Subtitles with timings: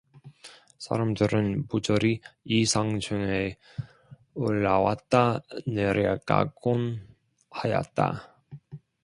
[0.79, 3.55] 사람들은 부절히 이 상층에
[4.33, 7.07] 올라왔다 내려가곤
[7.51, 8.35] 하였다.